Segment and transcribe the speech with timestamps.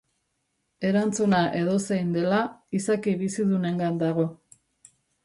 [0.91, 2.39] Erantzuna edozein dela,
[2.79, 4.27] izaki bizidunengan dago.